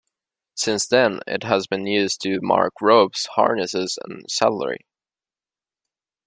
Since 0.55 0.87
then, 0.87 1.19
it 1.27 1.43
has 1.43 1.67
been 1.67 1.85
used 1.85 2.21
to 2.23 2.39
make 2.41 2.81
ropes, 2.81 3.27
harnesses 3.35 3.99
and 4.03 4.25
saddlery. 4.31 4.87